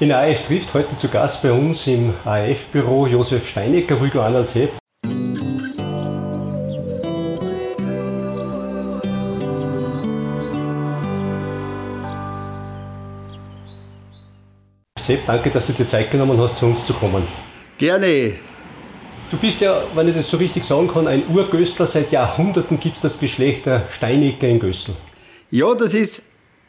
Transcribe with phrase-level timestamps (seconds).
[0.00, 4.54] In AF trifft heute zu Gast bei uns im AF-Büro Josef Steinecker, ruhiger an als
[4.54, 4.72] Sepp.
[15.26, 17.28] Danke, dass du dir Zeit genommen hast, zu uns zu kommen.
[17.76, 18.38] Gerne.
[19.30, 21.86] Du bist ja, wenn ich das so richtig sagen kann, ein Urgöstler.
[21.86, 24.94] Seit Jahrhunderten gibt es das Geschlecht der Steinecker in Gössel.
[25.50, 26.22] Ja, das ist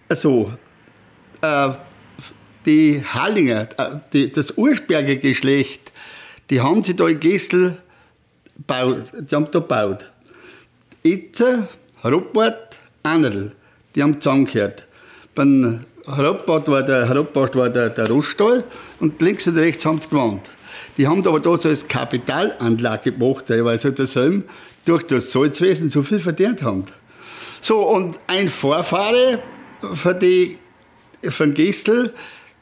[0.09, 0.51] so.
[1.41, 1.69] Äh,
[2.65, 5.91] die Hallinger, äh, die, das Ursberger Geschlecht,
[6.49, 7.77] die haben sich da in Gessel
[8.57, 10.11] gebaut, die haben da gebaut.
[11.03, 11.67] Itze,
[12.03, 13.51] Ruppert, Annerl,
[13.95, 14.85] die haben zusammengehört.
[15.33, 18.63] Beim Ruppert war der, Ruppert war der, der Roststall
[18.99, 20.49] und links und rechts haben sie gewohnt.
[20.97, 24.43] Die haben aber da so als Kapitalanlage gemacht, weil sie der Selm
[24.85, 26.85] durch das Salzwesen so viel verdient haben.
[27.61, 29.39] So, und ein Vorfahre
[29.93, 30.57] von, die,
[31.29, 32.13] von Gessel,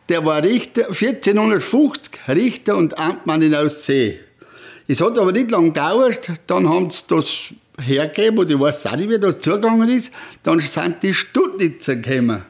[0.10, 4.20] der war Richter, 1450 Richter und Amtmann in Aussee.
[4.88, 8.96] Es hat aber nicht lange gedauert, dann haben sie das hergegeben, und ich weiß auch
[8.96, 10.12] nicht, wie das zugegangen ist,
[10.44, 12.44] dann sind die Studnitzer gekommen.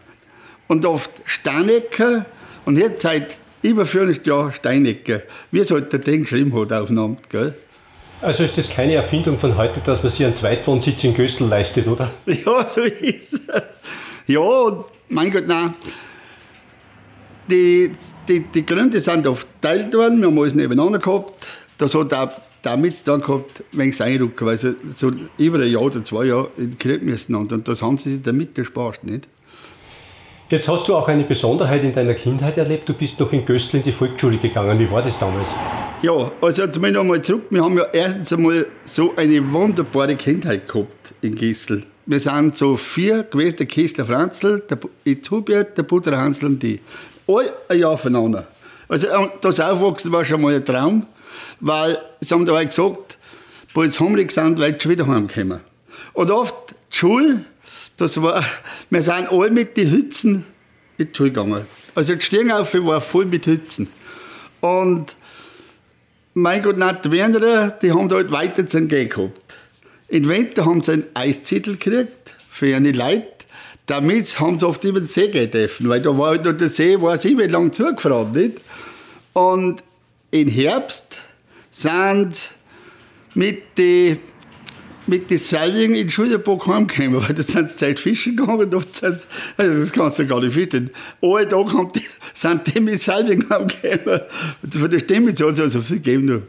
[0.67, 2.25] Und oft Steinecker
[2.65, 5.21] und jetzt seit über 40 Jahren Steinecker.
[5.51, 7.55] Wie es halt der Ding geschrieben hat auf dem Amt, gell?
[8.21, 11.87] Also ist das keine Erfindung von heute, dass man sich einen Zweitwohnsitz in Gössel leistet,
[11.87, 12.11] oder?
[12.25, 13.41] Ja, so ist es.
[14.27, 15.73] Ja, mein Gott, nein.
[17.49, 17.91] Die,
[18.27, 21.33] die, die Gründe sind oft geteilt worden, wir haben alles nebeneinander gehabt.
[21.77, 22.29] Das hat auch
[22.61, 26.25] damit es dann gehabt, wenn es einrücken, weil sie so über ein Jahr oder zwei
[26.25, 27.35] Jahre in den Krieg müssen.
[27.35, 29.27] Und das haben sie sich damit gespart, nicht?
[30.49, 32.89] Jetzt hast du auch eine Besonderheit in deiner Kindheit erlebt.
[32.89, 34.79] Du bist noch in Gössel in die Volksschule gegangen.
[34.79, 35.49] Wie war das damals?
[36.01, 37.43] Ja, also zumindest einmal zurück.
[37.51, 41.83] Wir haben ja erstens einmal so eine wunderbare Kindheit gehabt in Gessel.
[42.07, 46.79] Wir sind so vier gewesen, der Kessler Franzl, der Itzubiert, der Butter Hansl und die.
[47.29, 48.47] Alle ein Jahr voneinander.
[48.87, 49.07] Also
[49.41, 51.05] das Aufwachsen war schon mal ein Traum,
[51.59, 53.19] weil sie haben da gesagt,
[53.75, 55.59] wo jetzt hungrig sind, weil sie wieder heimkommen.
[56.13, 56.55] Und oft
[56.91, 57.45] die Schule,
[57.97, 58.43] das war,
[58.89, 60.45] wir sind alle mit den Hützen
[60.97, 61.67] in die Schule gegangen.
[61.93, 63.89] Also die Stirnauf war voll mit Hützen.
[64.61, 65.15] Und
[66.33, 69.39] mein Gott, nicht die Werner, die haben halt weiter zu gehen gehabt.
[70.07, 73.38] Im Winter haben sie einen Eiszettel gekriegt für ihre Leute.
[73.89, 77.01] Damit haben sie oft über den See dürfen, weil da war halt noch der See,
[77.01, 78.61] war sie wie lange zugefroren, nicht?
[79.33, 79.81] Und
[80.29, 81.17] im Herbst
[81.71, 82.51] sind
[83.33, 84.19] mit den
[85.07, 88.71] mit den Seilingen in Schulterbock heimgekommen, weil da sind sie Zeit fischen gegangen.
[88.71, 89.25] Und sind,
[89.57, 90.91] also das kannst du gar nicht finden.
[91.19, 94.21] Alle Tag haben die, sind die mit Seilingen heimgekommen.
[94.71, 96.25] Von der Stimme hat es also viel gegeben.
[96.25, 96.41] Noch.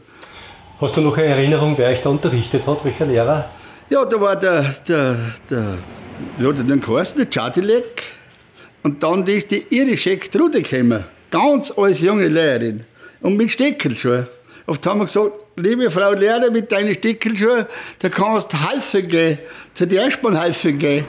[0.78, 3.48] Hast du noch eine Erinnerung, wer euch da unterrichtet hat, welcher Lehrer?
[3.88, 5.16] Ja, da war der, der,
[5.48, 5.78] der,
[6.38, 8.02] ja, der geheißen, der Chadilek.
[8.82, 11.04] Und dann ist die irische Trude gekommen.
[11.30, 12.84] Ganz als junge Lehrerin.
[13.20, 14.26] Und mit Steckel schon.
[14.66, 17.66] Oft haben wir gesagt, liebe Frau Lehrer, mit deinen Stickelschuhen,
[17.98, 19.38] da kannst du helfen gehen,
[19.74, 21.04] zu der Erstmal helfen gehen.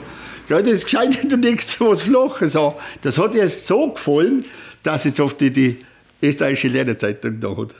[0.48, 2.74] Ja, das ist gescheit, du nichts was Flaches an.
[3.02, 4.44] Das hat ihr so gefallen,
[4.82, 5.78] dass es oft die, die
[6.20, 7.74] österreichische Lehrerzeitung da hat.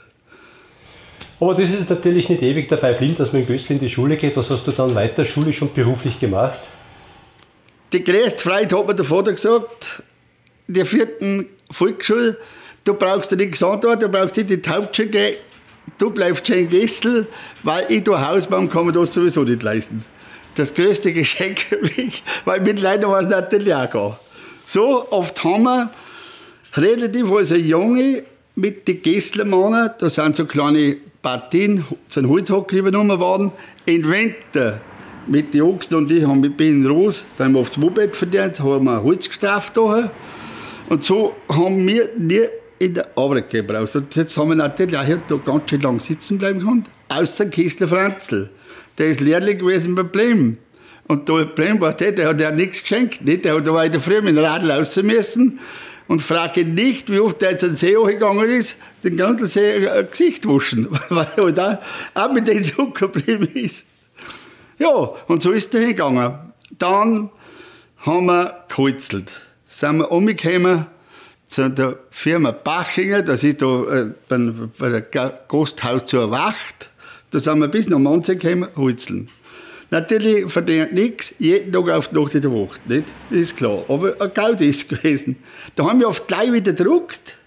[1.39, 4.15] Aber das ist natürlich nicht ewig dabei blieb, dass man in Gössel in die Schule
[4.15, 4.37] geht.
[4.37, 6.61] Was hast du dann weiter schulisch und beruflich gemacht?
[7.93, 10.01] Die größte Freude hat mir der Vater gesagt,
[10.67, 12.39] in der vierten Volksschule,
[12.85, 15.35] du brauchst dir nichts antworten, du brauchst nicht in die Hauptschule gehen,
[15.99, 17.27] du bleibst schön Gessel,
[17.61, 20.03] weil ich da Hausbaum kann mir das sowieso nicht leisten.
[20.55, 24.13] Das größte Geschenk für mich, weil mit Leuten war es natürlich auch gehen.
[24.65, 25.91] So oft haben wir
[26.73, 28.23] relativ als ein Junge
[28.55, 33.51] mit den Gesslermannen, da sind so kleine Partien, ein Holzhocker übernommen worden,
[33.85, 34.81] im Winter
[35.27, 38.59] mit den Ochsen und ich haben mit Bienen Rose, da haben wir aufs Moped verdient,
[38.59, 40.11] haben wir Holz gestraft da.
[40.89, 42.45] Und so haben wir nie
[42.79, 43.95] in der Arbeit gebraucht.
[43.95, 46.85] Und jetzt haben wir natürlich auch hier da ganz schön lang sitzen bleiben können.
[47.09, 48.49] Außer Kistler Franzl.
[48.97, 50.57] Der ist Lehrling gewesen bei Blem.
[51.07, 53.23] Und der Blem war der, der hat ja nichts geschenkt.
[53.23, 53.45] Nicht?
[53.45, 55.59] Der hat aber in der Früh mit dem Radl raus müssen
[56.07, 59.87] und frage nicht, wie oft er jetzt an den See gegangen ist, den ganzen See
[59.87, 61.79] ein Gesicht waschen, weil er halt
[62.13, 63.85] auch, mit dem Zug geblieben ist.
[64.77, 66.33] Ja, und so ist er hingegangen.
[66.77, 67.29] Dann
[67.97, 69.31] haben wir geholzelt.
[69.65, 70.87] Sind wir umgekommen
[71.47, 74.37] zu der Firma Bachinger, das ist da äh, bei,
[74.77, 76.89] bei der Gasthaus zur Wacht.
[77.29, 79.29] Da sind wir bis nach Manze gekommen, Holzeln.
[79.91, 83.05] Natürlich verdient nichts, jeden Tag auf die Nacht in der Woche, nicht?
[83.29, 83.85] Ist klar.
[83.87, 85.35] Aber ein Geld ist es gewesen.
[85.75, 87.37] Da haben wir oft gleich wieder gedruckt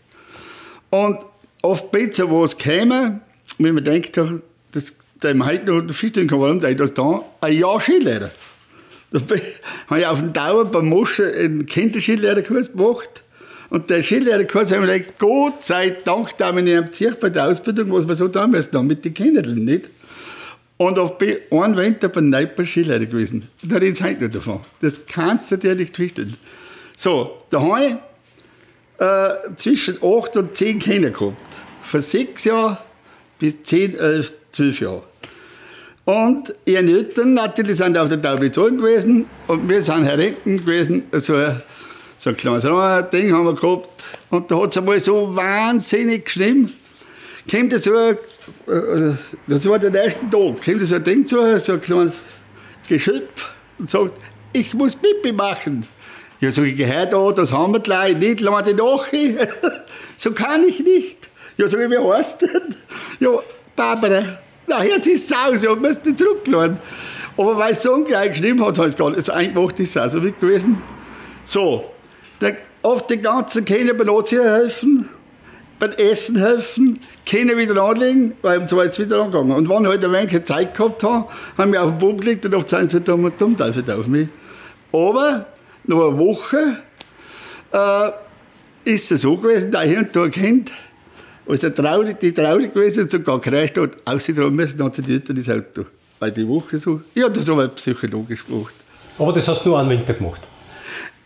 [0.90, 1.18] und
[1.62, 3.20] oft besser was käme,
[3.58, 5.86] wenn man denkt, das, dem heute noch
[6.28, 8.30] kann, warum der das da ein Jahr Skilehrer.
[9.10, 9.20] Da
[9.88, 13.22] habe ich auf dem Dauer beim Moschen einen Kinderskilehrer gemacht
[13.70, 17.46] Und der Skilehrer hat mir gesagt, Gott sei Dank, da ich am Zirch bei der
[17.46, 19.88] Ausbildung, was wir so da müssen, mit den Kindern, nicht?
[20.78, 23.48] Und auf einen Winter bei Neiper Skilehrer gewesen.
[23.62, 24.60] Da reden sie heute noch davon.
[24.82, 26.36] Das kannst du dir nicht vorstellen.
[26.96, 27.94] So, da habe ich
[28.98, 31.36] äh, zwischen 8 und 10 Kinder gehabt.
[31.80, 32.78] Von 6 Jahren
[33.38, 35.02] bis 10, 11, 12 Jahre.
[36.04, 41.02] Und ihre Eltern natürlich sind auf der Taublitzon gewesen und wir sind herenten gewesen.
[41.12, 41.34] So,
[42.16, 42.62] so ein kleines
[43.10, 43.88] Ding haben wir gehabt.
[44.30, 46.72] Und da hat es einmal so wahnsinnig geschrieben.
[47.50, 48.16] Kommt so, äh,
[49.46, 52.22] das war der erste Tag, kommt so ein Ding zu, so ein kleines
[52.88, 54.14] Geschöpf und sagt,
[54.52, 55.86] ich muss Pipi machen.
[56.40, 59.06] Ja, sag ich, geh da, das haben wir gleich, nicht, lade nach.
[60.16, 61.18] so kann ich nicht.
[61.56, 62.50] Ja, ich, wie heißt das?
[63.18, 63.38] Ja,
[63.74, 64.22] Barbara.
[64.66, 66.78] Na, jetzt ist es aus, ja, musst nicht zurückladen.
[67.36, 69.30] Aber weil es so ungleich geschrieben hat, hat es gar nicht.
[69.30, 70.82] Eigentlich ist es auch so mit gewesen.
[71.44, 71.84] So,
[72.40, 75.08] der, oft die ganzen Kinder beim Anziehen helfen,
[75.78, 79.52] beim Essen helfen, Kinder wieder anlegen, weil um zwei ist wieder angegangen.
[79.52, 81.28] Und wenn ich halt ein wenig Zeit gehabt habe,
[81.58, 84.28] haben wir auf den Boden gelegt und oft sind sie dumm und dumm auf mich.
[84.92, 85.46] Aber
[85.84, 86.78] nach einer Woche
[87.72, 88.10] äh,
[88.84, 90.72] ist es so gewesen, da ich und da ein Kind,
[91.48, 95.48] also traurig, die traurig gewesen und sogar gerecht hat, ausgetragen müssen, hat sie dort ins
[95.48, 95.86] Auto.
[96.18, 98.74] Weil die Woche so, ja, das habe ich psychologisch gemacht.
[99.18, 100.40] Aber das hast du nur einen Winter gemacht?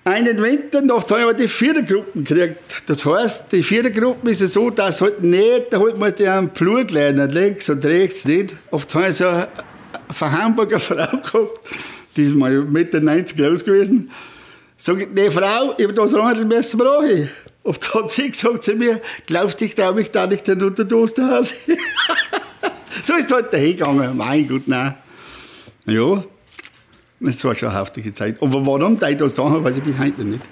[0.05, 2.83] Einen Winter, oft haben wir die Vierergruppen gekriegt.
[2.87, 6.91] Das heißt, die Vierergruppen ist es so, dass halt nicht, halt musst du einen Flug
[6.91, 8.55] lernen, links und rechts nicht.
[8.71, 9.49] Oft haben wir so eine
[10.13, 11.61] von Hamburger Frau gehabt,
[12.17, 14.11] die ist mal Mitte 90 groß gewesen.
[14.77, 17.29] Sag ich, nee, Frau, ich habe das Radl müssen brauchen.
[17.63, 20.85] Und da hat sie gesagt zu mir, glaubst du, ich traue mich da nicht unter
[20.85, 21.55] der Osterhase?
[23.03, 24.17] so ist es halt dahingegangen.
[24.17, 24.95] Mein Gott, nein.
[25.85, 26.23] Ja,
[27.21, 28.41] das war schon eine heftige Zeit.
[28.41, 30.43] Aber warum ich das da habe, weiß ich bis heute nicht.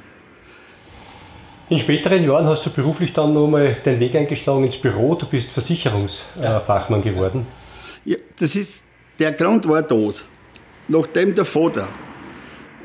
[1.70, 5.14] In späteren Jahren hast du beruflich dann nochmal den Weg eingeschlagen ins Büro.
[5.14, 7.46] Du bist Versicherungsfachmann geworden.
[8.04, 8.84] Ja, das ist,
[9.19, 10.25] der Grund war das.
[10.88, 11.88] Nachdem der Vater,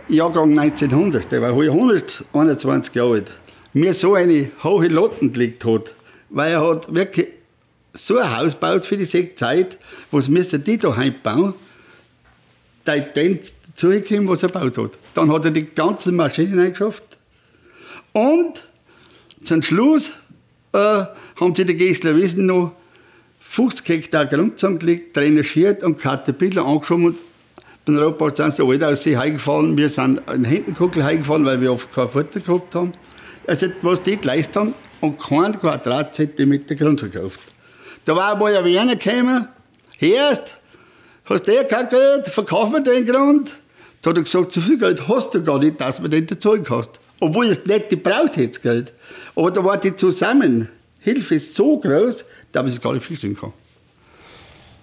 [0.09, 3.31] Jahrgang 1900, der war 121 Jahre alt,
[3.73, 5.93] mir so eine hohe Lotten gelegt hat,
[6.29, 7.27] weil er hat wirklich
[7.91, 9.77] so ein Haus gebaut für die Zeit,
[10.11, 11.53] was müssen die da bauen,
[12.85, 13.39] da dann
[13.75, 14.91] zugekommen, was er gebaut hat.
[15.13, 17.03] Dann hat er die ganzen Maschinen eingeschafft
[18.13, 18.67] und
[19.43, 20.13] zum Schluss
[20.73, 22.73] äh, haben sie die Gessler Wiesen noch
[23.41, 27.17] 50 Hektar Grund zusammengelegt, drainiert und Caterpillar angeschoben und
[27.85, 29.75] beim Robot sind sie alle aus sich heimgefallen.
[29.75, 32.93] Wir sind in Hintenkuckel heimgefallen, weil wir oft kein Futter gehabt haben
[33.47, 37.39] also was die geleistet haben, und keinen Quadratzentimeter Grund verkauft.
[38.05, 39.47] Da war einmal ein Wiener gekommen,
[39.99, 40.57] Hörst,
[41.25, 43.51] hast du eh kein Geld, verkauf mir den Grund.
[44.01, 46.63] Da hat er gesagt, so viel Geld hast du gar nicht, dass du den zahlen
[46.63, 46.99] kannst.
[47.19, 48.93] Obwohl es nicht gebraucht hätte, Geld.
[49.35, 53.53] Aber da war die Zusammenhilfe so groß, dass man es gar nicht vorstellen kann.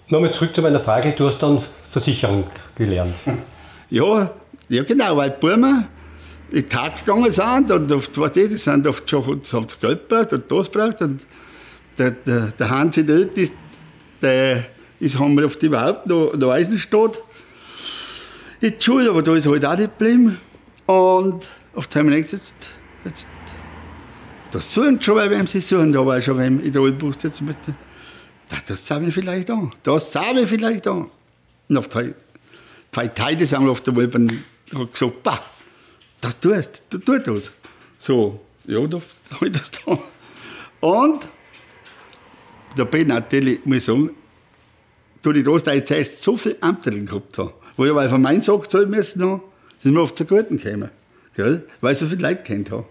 [0.08, 2.44] Nochmal zurück zu meiner Frage, du hast dann Versicherung
[2.76, 3.14] gelernt.
[3.92, 4.30] Ja,
[4.68, 5.88] ja genau, weil Burma
[6.50, 9.76] in den Tag gegangen sind und oft, weißt du, die sind oft schon haben sie
[9.80, 11.26] Geld gebraucht und das gebraucht und
[11.98, 13.52] der, der, der Hansi dort ist,
[14.20, 14.66] der
[14.98, 17.22] ist, haben wir oft überhaupt noch, noch Eisenstadt.
[18.60, 20.38] In die Schule, aber da ist halt auch nicht geblieben.
[20.86, 22.54] Und oft haben wir jetzt,
[23.04, 23.28] jetzt
[24.50, 27.56] das suchen schon, weil sie suchen, war schon wem in der Olbus jetzt mit
[28.66, 31.06] das sehen wir vielleicht an, das sehen wir vielleicht an.
[31.68, 32.16] Und oft halt,
[33.14, 34.28] Teile sind wir oft einmal
[34.92, 35.40] gesagt, bah,
[36.20, 37.52] das tust, du tust das.
[37.98, 39.00] So, ja, da
[39.32, 39.98] habe ich das da.
[40.80, 41.28] Und
[42.76, 44.10] da bin ich natürlich, muss ich sagen,
[45.22, 48.70] durch die ich zuerst so viele Ämter gehabt habe, wo ich aber von meinem Sack
[48.70, 49.42] zahlen müssen habe,
[49.78, 50.90] sind wir oft zu Guten gekommen.
[51.36, 51.64] Gell?
[51.80, 52.84] Weil ich so viele Leute kennt habe.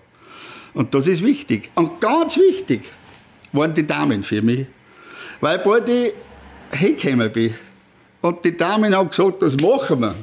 [0.74, 1.70] Und das ist wichtig.
[1.76, 2.84] Und ganz wichtig
[3.52, 4.68] waren die Damen für mich.
[5.42, 6.14] Weil bald ich
[6.72, 7.54] hingekommen bin
[8.22, 10.16] und die Damen haben gesagt, das machen wir.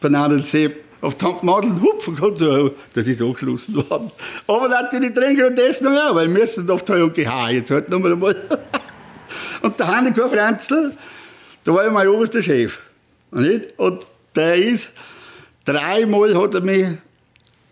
[0.00, 2.36] Bei Sepp auf die Handmadel hupfen kann.
[2.36, 4.10] So, das ist angeschlossen worden.
[4.46, 7.70] Aber natürlich trinken und essen noch ja, weil wir müssen oft halt okay, ha, jetzt
[7.70, 8.36] halt noch einmal.
[9.62, 10.92] und der Hanneke Franzl,
[11.64, 12.78] da war ja mein oberster Chef.
[13.32, 13.78] Nicht?
[13.78, 14.92] Und der ist,
[15.64, 16.86] dreimal hat er mich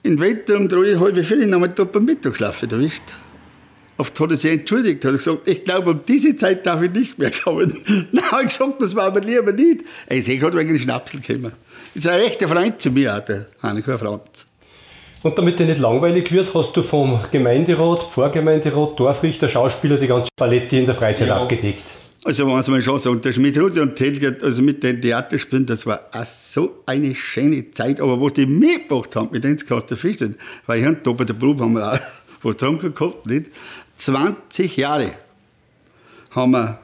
[0.02, 3.02] im Winter um drei, halb vier nochmal da beim Mittagsschlaf erwischt.
[3.98, 7.18] Oft hat er sich entschuldigt, hat gesagt, ich glaube, um diese Zeit darf ich nicht
[7.18, 7.76] mehr kommen.
[8.12, 9.82] Dann habe ich gesagt, das war mir lieber nicht.
[10.06, 11.52] Er ist eh gerade wegen Schnapsel gekommen.
[11.94, 14.46] Das ist ein echter Freund zu mir, der Hanneke Franz.
[15.24, 20.30] Und damit dir nicht langweilig wird, hast du vom Gemeinderat, Vorgemeinderat, Dorfrichter, Schauspieler die ganze
[20.36, 21.42] Palette in der Freizeit ja.
[21.42, 21.82] abgedeckt.
[22.24, 25.86] Also wenn man schon sagt, das mit Rudi und Helga, also mit den Theaterspielen, das
[25.86, 28.00] war auch so eine schöne Zeit.
[28.00, 30.36] Aber was die mitgebracht haben, mit denen kannst du fischen.
[30.66, 31.98] Weil hier da bei der Probe haben wir auch
[32.42, 33.46] was getrunken gehabt, nicht?
[33.96, 35.12] 20 Jahre
[36.30, 36.78] haben wir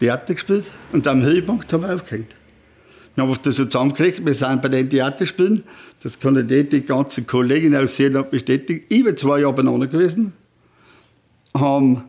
[0.00, 2.34] Theater gespielt und am Höhepunkt haben wir aufgehängt.
[3.14, 5.64] Wir haben das so zusammengekriegt, wir sind bei den Theaterspielen,
[6.02, 10.34] das kann ich die ganzen Kolleginnen aus Seeland bestätigen, über zwei Jahre beieinander gewesen,
[11.54, 12.04] haben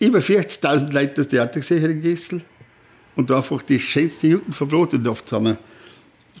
[0.00, 2.42] über 40.000 Leute das Theater gesehen in Gessel
[3.16, 4.94] und einfach die schönsten Jugend verbracht.
[4.94, 5.58] Und oft wir,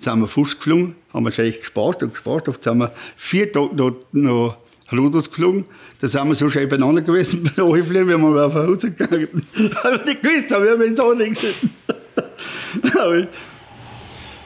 [0.00, 2.48] sind wir Fuß geflogen, haben echt gespart und gespart.
[2.48, 4.56] Oft sind wir vier Tage noch, noch
[4.92, 5.64] Ruders geflogen.
[6.00, 8.92] Da sind wir so schön beieinander gewesen bei der Fliegen, wie wir auf der Hause
[8.92, 11.70] gegangen wir nicht gewusst haben, wir haben uns auch nicht gesehen.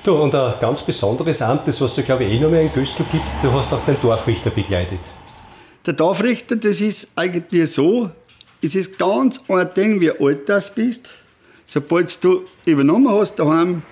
[0.04, 2.72] du, und ein ganz besonderes Amt, das was es glaube ich eh noch mehr in
[2.72, 5.00] Gössel gibt, du hast auch den Dorfrichter begleitet.
[5.86, 8.10] Der Dorfrichter, das ist eigentlich so,
[8.62, 11.08] es ist ganz ein Ding, wie alt du bist.
[11.64, 13.82] Sobald du übernommen hast daheim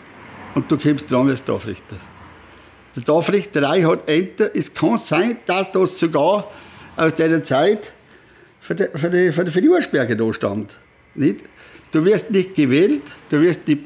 [0.54, 1.96] und du kommst dran als Dorfrichter.
[2.96, 4.50] Die Dorfrichterei hat Ämter.
[4.54, 6.50] Es kann sein, dass das sogar
[6.96, 7.92] aus dieser Zeit
[8.60, 10.74] für die, für die, für die, für die Ursberge da stammt.
[11.14, 11.40] Nicht?
[11.92, 13.82] Du wirst nicht gewählt, du wirst nicht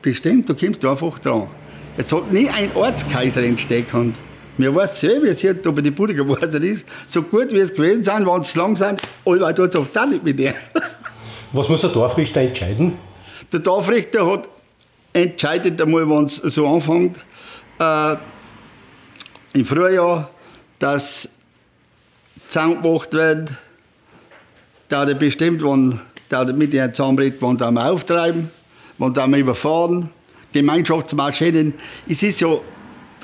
[0.00, 1.48] bestimmt, du kommst einfach dran.
[1.96, 4.14] Jetzt hat nie ein Ortskaiser entstehen
[4.56, 7.74] Mir weiß selber, wie es hier bei den Budiger geworden ist, so gut wie es
[7.74, 10.54] gewesen sind, waren es langsam, aber tut es oft auch nicht mit dir.
[11.52, 12.94] Was muss der Dorfrichter entscheiden?
[13.52, 14.48] Der Dorfrichter hat
[15.12, 17.18] entscheidet einmal, wenn es so anfängt,
[17.78, 18.16] äh,
[19.54, 20.30] im Frühjahr,
[20.78, 21.28] dass
[22.48, 23.50] zusammengemacht wird,
[24.88, 28.50] da er bestimmt, wann da mit ihnen zusammenredet, wann da auftreiben,
[28.98, 30.10] wann da überfahren,
[30.52, 31.74] Gemeinschaftsmaschinen.
[32.08, 32.58] Es ist ja,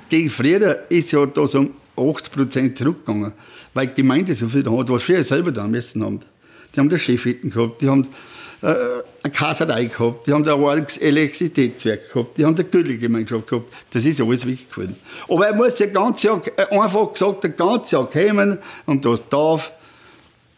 [0.08, 3.32] gegen früher ist ja da so um 80 Prozent zurückgegangen,
[3.74, 6.20] weil die Gemeinde so viel hat, was früher selber da müssen haben.
[6.74, 8.06] Die haben das Chefhütten gehabt, die haben
[8.60, 13.72] eine Kaserei gehabt, die haben ein Elektrizitätswerk gehabt, die haben eine Gürtelgemeinschaft gehabt.
[13.90, 14.96] Das ist alles geworden.
[15.28, 19.28] Aber er muss ja ganz Jahr, äh, einfach gesagt, ein ganzes Jahr kommen und das
[19.28, 19.72] darf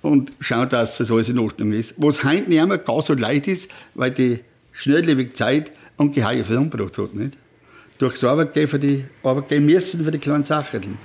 [0.02, 1.94] und schauen, dass das alles in Ordnung ist.
[1.98, 4.40] Was heute nicht mehr gar so leicht ist, weil die
[4.72, 7.14] schnelllebige Zeit ungeheure Firmen gebracht hat.
[7.14, 7.36] Nicht?
[7.98, 10.98] Durch das Arbeitgehen für die Arbeitgeber müssen für die kleinen Sachen.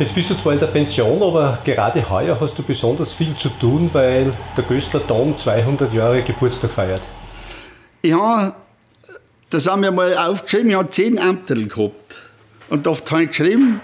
[0.00, 3.50] Jetzt bist du zwar in der Pension, aber gerade heuer hast du besonders viel zu
[3.50, 7.02] tun, weil der Göstler Dom 200 Jahre Geburtstag feiert.
[8.02, 8.56] Ja,
[9.50, 10.70] das haben wir mal aufgeschrieben.
[10.70, 12.16] Ich habe zehn Ämter gehabt.
[12.70, 13.82] Und oft habe ich geschrieben,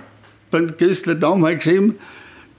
[0.50, 1.98] beim Göstler Dom habe ich geschrieben,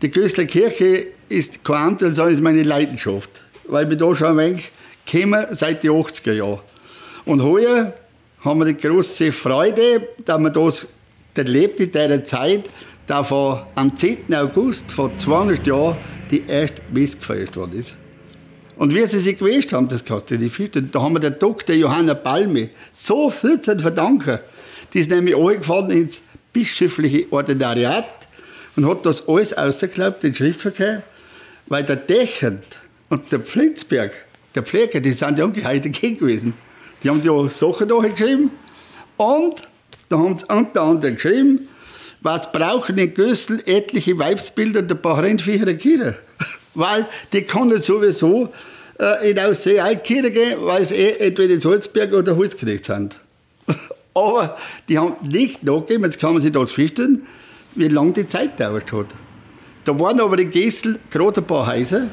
[0.04, 3.32] die Göstler Kirche ist kein Amt, sondern ist meine Leidenschaft.
[3.64, 4.72] Weil wir da schon ein wenig
[5.12, 6.60] kommen seit den 80er Jahren.
[7.26, 7.92] Und heuer
[8.42, 10.86] haben wir die große Freude, dass man das
[11.34, 12.66] erlebt in dieser Zeit,
[13.08, 14.36] da vor, am 10.
[14.36, 15.98] August vor 200 Jahren
[16.30, 17.96] die erste Messe gefeiert worden ist.
[18.76, 20.60] Und wie sie sich gewählt haben, das kannst du nicht.
[20.94, 21.76] Da haben wir der Dr.
[21.76, 24.40] Johanna Palme so viel zu verdanken.
[24.94, 26.22] Die ist nämlich angefahren ins
[26.54, 28.06] bischöfliche Ordinariat
[28.76, 31.02] und hat das alles ausgeklappt, den Schriftverkehr,
[31.66, 32.64] weil der Dechert
[33.10, 34.12] und der Pflitzberg,
[34.54, 36.54] der Pfleger, die sind ja ungeheuer dagegen gewesen.
[37.04, 38.52] Die haben ja Sachen da geschrieben
[39.18, 39.68] und
[40.10, 41.68] da haben sie unter anderem geschrieben,
[42.28, 44.98] was brauchen in Gössel etliche Weibsbilder der
[45.48, 46.16] ihre Kinder?
[46.74, 48.50] weil die können sowieso
[49.00, 53.16] äh, in Aussee Kinder gehen, weil sie eh entweder in Salzberg oder Holzknecht sind.
[54.14, 54.58] Aber
[54.90, 57.26] die haben nicht nachgegeben, jetzt kann man sich das vorstellen,
[57.76, 59.08] wie lange die Zeit dauert hat.
[59.86, 62.08] Da waren aber in Gessel gerade ein paar Häuser,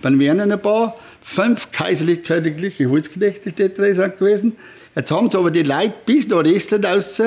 [0.00, 4.56] beim Werner ein paar, fünf kaiserlich-königliche Holzknechte drin gewesen.
[4.96, 7.20] Jetzt haben sie aber die Leute bis nach Estland raus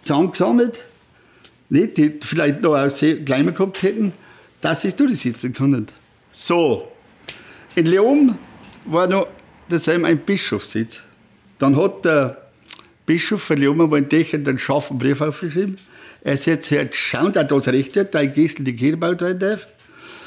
[0.00, 0.78] zusammengesammelt
[1.68, 4.12] nicht, die vielleicht noch sehr kleiner gehabt hätten,
[4.60, 5.86] dass sie durchsitzen können.
[6.32, 6.88] So,
[7.74, 8.36] in Leon
[8.84, 9.26] war noch
[9.68, 11.00] dasselbe ein Bischofssitz.
[11.58, 12.46] Dann hat der
[13.06, 15.76] Bischof von Leon mal in Dächern einen scharfen Brief aufgeschrieben.
[16.22, 19.38] Er sagt, jetzt schauen, dass das recht wird, da in Gessel die Kirche gebaut werden
[19.38, 19.68] darf.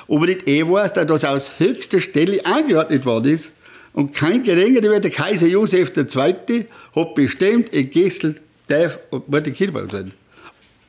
[0.08, 3.52] Aber nicht eh weiß, dass das aus höchster Stelle angeordnet worden ist.
[3.92, 6.66] Und kein geringerer wie der Kaiser Josef II.
[6.96, 8.36] hat bestimmt, in Gessel
[8.68, 10.14] darf und die Kirche gebaut werden.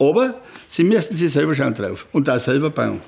[0.00, 0.34] Aber
[0.66, 3.00] sie müssen sich selber schauen drauf und auch selber bauen.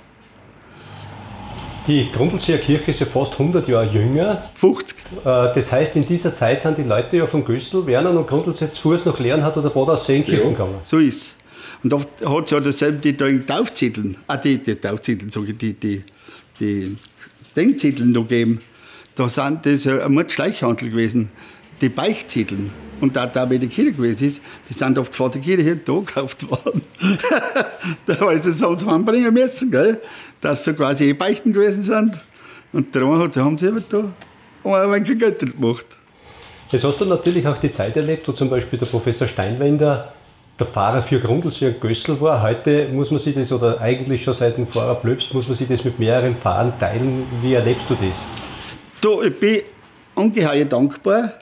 [1.87, 4.45] Die Grundlseer Kirche ist ja fast 100 Jahre jünger.
[4.55, 4.97] 50.
[4.99, 8.71] Äh, das heißt, in dieser Zeit sind die Leute ja von Gössel, Werner und Grundlsee
[8.71, 10.77] zu Fuß nach hat oder Bad aus Seenkirchen ja, gegangen.
[10.85, 11.37] So ist es.
[11.83, 15.51] Und oft hat es ja dasselbe die da in Taufzetteln, ah, die, die Taufzetteln, sage
[15.53, 16.05] ich, die, die,
[16.61, 16.97] die
[17.57, 18.61] Denkzetteln noch gegeben.
[19.17, 21.31] Da sind das ja ein Mordschleichhandel gewesen
[21.83, 22.71] die Beichtzetteln
[23.02, 25.76] und da da bei der Kirche gewesen ist, die sind oft vor der Kirche hier
[25.85, 26.82] da gekauft worden.
[28.06, 30.00] da haben sie uns anbringen müssen, gell?
[30.40, 32.14] dass so quasi eh Beichten gewesen sind.
[32.73, 34.04] Und darum haben sie eben da
[34.64, 35.85] ein wenig Geld gemacht.
[36.71, 40.12] Jetzt hast du natürlich auch die Zeit erlebt, wo zum Beispiel der Professor Steinwender
[40.61, 42.40] der Pfarrer für Grundlsee und Gössel war.
[42.40, 45.66] Heute muss man sich das, oder eigentlich schon seit dem Pfarrer Blöbst, muss man sich
[45.66, 47.26] das mit mehreren Pfarrern teilen.
[47.42, 48.25] Wie erlebst du das?
[49.00, 49.62] Du, ich bin
[50.14, 51.32] ungeheuer dankbar,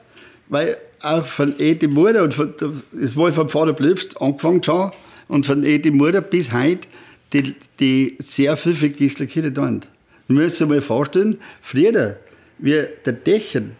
[0.48, 2.54] weil auch von Edi Mutter, und von,
[2.92, 4.92] das war vom Pfarrer Blöbst angefangen schon,
[5.28, 6.88] und von Edi Mutter bis heute,
[7.32, 9.82] die, die sehr viel für Gislerkirche tun.
[10.28, 12.16] Du musst dir mal vorstellen, früher,
[12.58, 13.72] wie der Dächern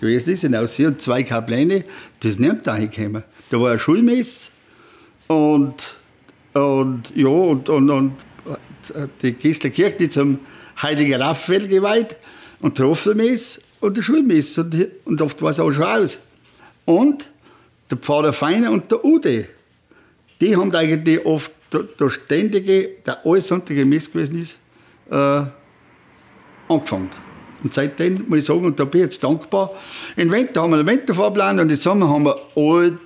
[0.00, 1.84] gewesen ist in Aussee und zwei Kapläne,
[2.20, 3.24] das nicht da gekommen.
[3.50, 4.50] Da war ein Schulmess
[5.26, 5.74] und,
[6.52, 8.12] und, ja, und, und, und
[9.22, 10.38] die Gislerkirche, die zum
[10.80, 12.16] Heiligen Raphael geweiht
[12.60, 14.58] und der Offermess und der Schulmess.
[14.58, 16.18] Und, und oft war es auch schon aus.
[16.84, 17.30] Und
[17.90, 19.48] der Pfarrer Feiner und der Ude,
[20.40, 24.56] die haben eigentlich oft der, ständige, der allsonntige Mess gewesen ist,
[25.10, 25.42] äh,
[26.68, 27.10] angefangen.
[27.62, 29.70] Und seitdem muss ich sagen, und da bin ich jetzt dankbar.
[30.16, 32.98] Im Winter haben wir einen Winterfahrplan und im Sommer haben wir alle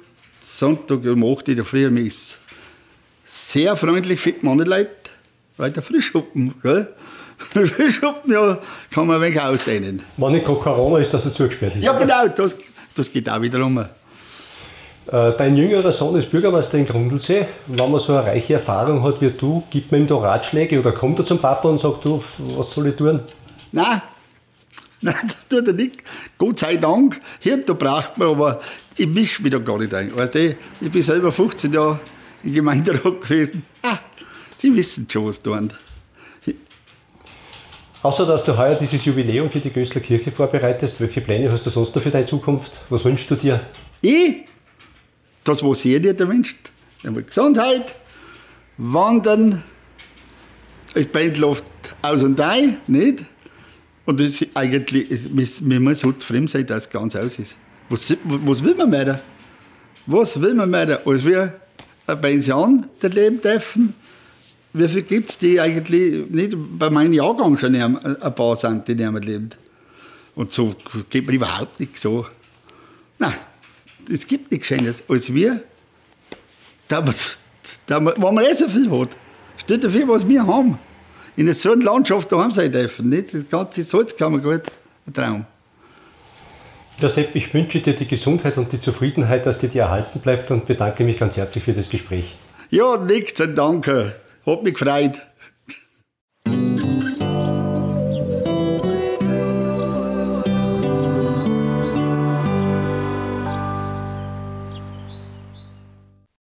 [0.43, 2.39] Sonntag gemacht in der Früh Mess.
[3.25, 5.11] Sehr freundlich für die Manneleute,
[5.57, 6.93] weil der Frischschuppen, gell?
[7.39, 8.59] Frischschuppen, ja,
[8.91, 10.03] kann man ein wenig ausdehnen.
[10.17, 11.85] Wenn nicht gerade Corona ist, dass er zugesperrt ist.
[11.85, 12.57] Ja, genau, das,
[12.95, 13.79] das geht auch wiederum.
[13.79, 13.87] Äh,
[15.07, 17.47] dein jüngerer Sohn ist Bürgermeister in Grundlsee.
[17.67, 20.93] Wenn man so eine reiche Erfahrung hat wie du, gibt man ihm da Ratschläge oder
[20.93, 22.23] kommt er zum Papa und sagt, du,
[22.57, 23.21] was soll ich tun?
[23.73, 24.03] Nein,
[25.01, 26.03] Nein, das tut er nicht.
[26.39, 27.21] Gott sei Dank.
[27.39, 28.61] Hier, da braucht man, aber
[28.97, 30.15] ich mische mich da gar nicht ein.
[30.15, 32.01] Weißt du, ich bin selber 15 Jahre
[32.43, 33.63] im Gemeinderat gewesen.
[33.83, 33.99] Ah,
[34.57, 35.73] Sie wissen schon, was tun.
[38.03, 41.71] Außer dass du heuer dieses Jubiläum für die Gößler Kirche vorbereitest, welche Pläne hast du
[41.71, 42.81] sonst noch für deine Zukunft?
[42.91, 43.61] Was wünschst du dir?
[44.01, 44.45] Ich?
[45.43, 46.71] Das, was jeder wünscht.
[47.03, 47.95] Einmal Gesundheit,
[48.77, 49.65] Wandern,
[50.95, 51.65] ich pendel oft
[52.03, 53.25] aus und ein, nicht?
[54.05, 57.57] Und das ist eigentlich, man muss so zufrieden sein, dass es ganz aus ist.
[57.89, 59.21] Was, was will man mehr?
[60.07, 61.01] Was will man mehr?
[61.05, 61.61] Als wir
[62.07, 63.95] eine Pension leben dürfen,
[64.79, 68.95] wie viel gibt es, die eigentlich nicht bei meinem Jahrgang schon ein paar sind, die
[68.95, 69.51] nicht mehr leben?
[70.35, 70.75] Und so
[71.11, 72.27] geht mir überhaupt nicht so.
[73.19, 73.35] Nein,
[74.11, 75.63] es gibt nichts Schönes als wir,
[76.87, 77.05] da,
[77.87, 79.11] da, wo man eh so viel hat.
[79.57, 80.79] Steht dafür, was wir haben.
[81.37, 83.09] In so einer Landschaft daheim sein dürfen.
[83.09, 83.35] Nicht?
[83.35, 84.63] Das ganze Salzkammer gut,
[85.07, 85.47] ein Traum.
[87.01, 90.51] Ja, Sepp, ich wünsche dir die Gesundheit und die Zufriedenheit, dass dir die erhalten bleibt
[90.51, 92.35] und bedanke mich ganz herzlich für das Gespräch.
[92.71, 94.17] Ja, nichts, danke.
[94.49, 95.28] Hat mich gefreut.